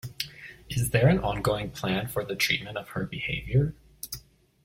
[0.67, 3.75] Is there an ongoing plan for the treatment of her behaviour?